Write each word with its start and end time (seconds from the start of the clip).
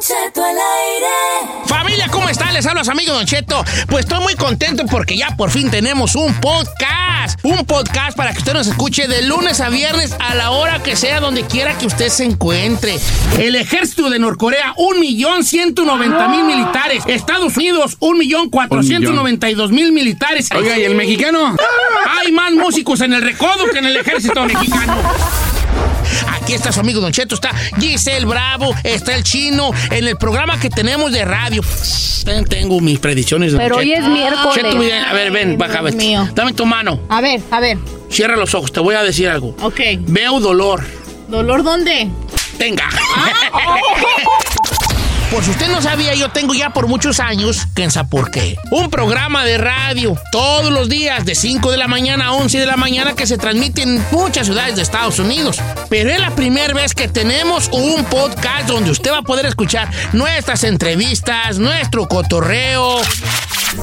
Don 0.00 0.08
Cheto 0.08 0.42
al 0.42 0.56
aire. 0.56 1.66
Familia, 1.66 2.08
¿cómo 2.10 2.28
están? 2.30 2.54
Les 2.54 2.64
hablo 2.64 2.80
a 2.80 2.84
su 2.84 2.90
amigo 2.90 3.12
Don 3.12 3.26
Cheto. 3.26 3.62
Pues 3.86 4.06
estoy 4.06 4.22
muy 4.22 4.34
contento 4.34 4.86
porque 4.86 5.14
ya 5.14 5.36
por 5.36 5.50
fin 5.50 5.70
tenemos 5.70 6.14
un 6.14 6.32
podcast. 6.40 7.38
Un 7.42 7.66
podcast 7.66 8.16
para 8.16 8.32
que 8.32 8.38
usted 8.38 8.54
nos 8.54 8.66
escuche 8.66 9.08
de 9.08 9.22
lunes 9.22 9.60
a 9.60 9.68
viernes 9.68 10.16
a 10.18 10.34
la 10.34 10.52
hora 10.52 10.82
que 10.82 10.96
sea, 10.96 11.20
donde 11.20 11.44
quiera 11.44 11.76
que 11.76 11.86
usted 11.86 12.08
se 12.08 12.24
encuentre. 12.24 12.98
El 13.38 13.56
ejército 13.56 14.08
de 14.08 14.18
Norcorea, 14.18 14.74
1.190.000 14.76 16.44
militares. 16.44 17.04
Estados 17.06 17.58
Unidos, 17.58 17.98
1.492.000 18.00 19.92
militares. 19.92 20.48
Oiga, 20.56 20.78
¿y 20.78 20.84
el 20.84 20.94
mexicano? 20.94 21.56
Hay 22.08 22.32
más 22.32 22.52
músicos 22.52 23.02
en 23.02 23.12
el 23.12 23.20
recodo 23.20 23.66
que 23.70 23.78
en 23.80 23.84
el 23.84 23.96
ejército 23.98 24.42
mexicano. 24.46 24.96
Aquí 26.50 26.56
está 26.56 26.72
su 26.72 26.80
amigo 26.80 27.00
Don 27.00 27.12
Cheto, 27.12 27.36
está 27.36 27.52
Giselle 27.78 28.26
Bravo, 28.26 28.74
está 28.82 29.14
el 29.14 29.22
chino, 29.22 29.70
en 29.88 30.08
el 30.08 30.16
programa 30.16 30.58
que 30.58 30.68
tenemos 30.68 31.12
de 31.12 31.24
radio. 31.24 31.62
Ten- 32.24 32.44
Tengo 32.44 32.80
mis 32.80 32.98
predicciones. 32.98 33.52
Don 33.52 33.60
Pero 33.60 33.76
hoy 33.76 33.86
Cheto. 33.86 34.00
es 34.02 34.08
miércoles. 34.08 34.54
Cheto, 34.56 34.76
mira, 34.76 35.08
a 35.08 35.12
ver, 35.12 35.30
ven, 35.30 35.56
baja. 35.56 35.80
Dame 36.34 36.52
tu 36.52 36.66
mano. 36.66 36.98
A 37.08 37.20
ver, 37.20 37.40
a 37.52 37.60
ver. 37.60 37.78
Cierra 38.10 38.36
los 38.36 38.52
ojos, 38.56 38.72
te 38.72 38.80
voy 38.80 38.96
a 38.96 39.04
decir 39.04 39.28
algo. 39.28 39.54
Ok. 39.62 39.78
Veo 40.00 40.40
dolor. 40.40 40.84
¿Dolor 41.28 41.62
dónde? 41.62 42.08
Tenga. 42.58 42.88
Por 45.30 45.44
si 45.44 45.52
usted 45.52 45.68
no 45.68 45.80
sabía, 45.80 46.14
yo 46.14 46.30
tengo 46.30 46.54
ya 46.54 46.70
por 46.70 46.88
muchos 46.88 47.20
años, 47.20 47.68
¿quién 47.74 47.90
por 48.10 48.32
qué? 48.32 48.56
Un 48.72 48.90
programa 48.90 49.44
de 49.44 49.58
radio 49.58 50.16
todos 50.32 50.72
los 50.72 50.88
días 50.88 51.24
de 51.24 51.36
5 51.36 51.70
de 51.70 51.76
la 51.76 51.86
mañana 51.86 52.26
a 52.26 52.32
11 52.32 52.58
de 52.58 52.66
la 52.66 52.76
mañana 52.76 53.14
que 53.14 53.26
se 53.26 53.38
transmite 53.38 53.82
en 53.82 54.04
muchas 54.10 54.46
ciudades 54.46 54.74
de 54.74 54.82
Estados 54.82 55.20
Unidos. 55.20 55.60
Pero 55.88 56.10
es 56.10 56.18
la 56.18 56.34
primera 56.34 56.74
vez 56.74 56.96
que 56.96 57.06
tenemos 57.06 57.68
un 57.72 58.04
podcast 58.06 58.66
donde 58.66 58.90
usted 58.90 59.12
va 59.12 59.18
a 59.18 59.22
poder 59.22 59.46
escuchar 59.46 59.88
nuestras 60.12 60.64
entrevistas, 60.64 61.58
nuestro 61.58 62.08
cotorreo. 62.08 63.00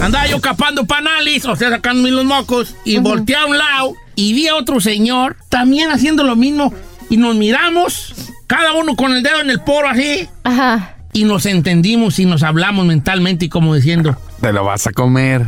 Andaba 0.00 0.28
yo 0.28 0.40
capando 0.40 0.84
panales, 0.84 1.44
o 1.44 1.56
sea, 1.56 1.70
sacándome 1.70 2.12
los 2.12 2.24
mocos, 2.24 2.76
y 2.84 2.98
volteé 2.98 3.34
a 3.34 3.46
un 3.46 3.58
lado 3.58 3.94
y 4.14 4.32
vi 4.32 4.46
a 4.46 4.54
otro 4.54 4.80
señor 4.80 5.36
también 5.48 5.90
haciendo 5.90 6.22
lo 6.22 6.36
mismo. 6.36 6.72
Y 7.10 7.16
nos 7.16 7.34
miramos, 7.34 8.14
cada 8.46 8.74
uno 8.74 8.94
con 8.94 9.12
el 9.12 9.24
dedo 9.24 9.40
en 9.40 9.50
el 9.50 9.60
poro 9.60 9.88
así, 9.88 10.28
Ajá. 10.44 10.91
Y 11.12 11.24
nos 11.24 11.46
entendimos 11.46 12.18
y 12.18 12.24
nos 12.24 12.42
hablamos 12.42 12.86
mentalmente 12.86 13.46
y 13.46 13.48
como 13.48 13.74
diciendo. 13.74 14.16
Te 14.40 14.52
lo 14.52 14.64
vas 14.64 14.86
a 14.86 14.92
comer. 14.92 15.46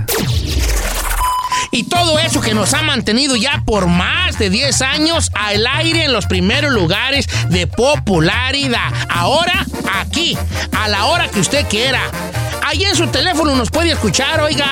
Y 1.70 1.84
todo 1.84 2.20
eso 2.20 2.41
que 2.41 2.54
nos 2.54 2.72
ha 2.75 2.82
mantenido 2.82 3.34
ya 3.34 3.62
por 3.66 3.88
más 3.88 4.38
de 4.38 4.48
10 4.48 4.82
años 4.82 5.30
al 5.34 5.66
aire 5.66 6.04
en 6.04 6.12
los 6.12 6.26
primeros 6.26 6.72
lugares 6.72 7.26
de 7.48 7.66
popularidad. 7.66 8.92
Ahora, 9.08 9.66
aquí, 10.00 10.38
a 10.70 10.86
la 10.86 11.06
hora 11.06 11.28
que 11.28 11.41
usted 11.41 11.66
quiera. 11.69 12.00
Ahí 12.64 12.84
en 12.84 12.94
su 12.94 13.08
teléfono 13.08 13.56
nos 13.56 13.70
puede 13.70 13.91
escuchar, 13.91 14.41
oiga. 14.41 14.70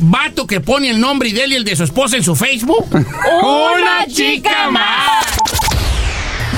Vato 0.00 0.46
que 0.46 0.60
pone 0.60 0.90
el 0.90 1.00
nombre 1.00 1.32
de 1.32 1.44
él 1.44 1.52
y 1.52 1.56
el 1.56 1.64
de 1.64 1.74
su 1.74 1.84
esposa 1.84 2.16
en 2.16 2.22
su 2.22 2.36
Facebook. 2.36 2.86
¡Una 3.42 4.06
chica 4.06 4.70
más! 4.70 5.33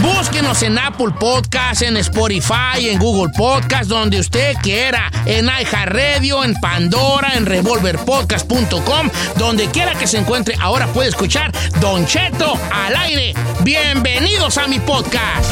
Búsquenos 0.07 0.63
en 0.63 0.79
Apple 0.79 1.13
Podcast, 1.19 1.83
en 1.83 1.97
Spotify, 1.97 2.91
en 2.91 3.01
Google 3.01 3.33
Podcast, 3.37 3.91
donde 3.91 4.21
usted 4.21 4.55
quiera, 4.63 5.11
en 5.27 5.47
iHeartRadio, 5.47 6.45
en 6.45 6.55
Pandora, 6.61 7.33
en 7.35 7.45
RevolverPodcast.com, 7.45 9.11
donde 9.37 9.69
quiera 9.71 9.95
que 9.95 10.07
se 10.07 10.19
encuentre. 10.19 10.55
Ahora 10.61 10.87
puede 10.87 11.09
escuchar 11.09 11.51
Don 11.81 12.07
Cheto 12.07 12.55
al 12.73 12.95
aire. 12.95 13.35
Bienvenidos 13.65 14.59
a 14.59 14.69
mi 14.69 14.79
podcast. 14.79 15.51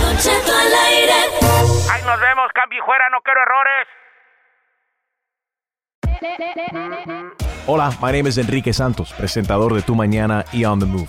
Don 0.00 0.16
Cheto 0.16 0.52
al 0.56 0.72
aire. 0.92 1.12
Ahí 1.90 2.02
nos 2.06 2.20
vemos, 2.20 2.46
cambio 2.54 2.78
y 2.78 2.82
fuera, 2.86 3.04
no 3.10 3.18
quiero 3.24 3.40
errores. 3.42 3.88
Hola, 7.66 7.90
my 8.00 8.12
name 8.12 8.28
is 8.28 8.38
Enrique 8.38 8.72
Santos, 8.72 9.12
presentador 9.12 9.74
de 9.74 9.82
Tu 9.82 9.96
Mañana 9.96 10.44
y 10.52 10.64
On 10.64 10.78
the 10.78 10.86
Move. 10.86 11.08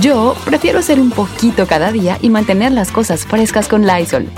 Yo 0.00 0.36
prefiero 0.44 0.78
hacer 0.78 1.00
un 1.00 1.10
poquito 1.10 1.66
cada 1.66 1.90
día 1.90 2.18
y 2.22 2.30
mantener 2.30 2.70
las 2.70 2.92
cosas 2.92 3.26
frescas 3.26 3.66
con 3.66 3.84
Lysol. 3.84 4.28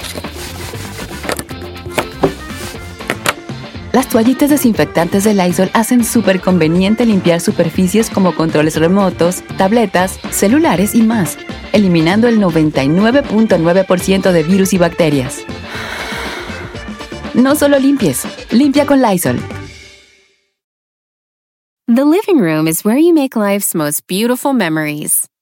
Las 3.93 4.09
toallitas 4.09 4.49
desinfectantes 4.49 5.25
de 5.25 5.35
Lysol 5.35 5.71
hacen 5.75 6.05
súper 6.05 6.41
conveniente 6.41 7.05
limpiar 7.05 7.41
superficies 7.41 8.09
como 8.09 8.35
controles 8.35 8.77
remotos, 8.77 9.43
tabletas, 9.59 10.19
celulares 10.31 10.95
y 10.95 11.03
más, 11.03 11.37
eliminando 11.73 12.29
el 12.29 12.39
99.9% 12.41 14.33
de 14.33 14.43
virus 14.43 14.73
y 14.73 14.79
bacterias. 14.79 15.41
No 17.35 17.55
solo 17.55 17.79
limpies, 17.79 18.23
limpia 18.51 18.87
con 18.87 19.03
Lysol. 19.03 19.39
The 21.87 22.05
living 22.05 22.39
room 22.39 22.69
is 22.69 22.85
where 22.85 22.99
you 22.99 23.13
make 23.13 23.35
life's 23.35 23.75
most 23.75 24.07
beautiful 24.07 24.53
memories. 24.53 25.30